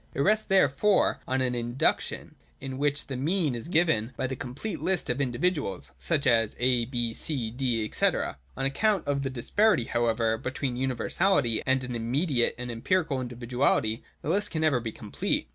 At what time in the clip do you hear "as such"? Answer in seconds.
5.91-6.25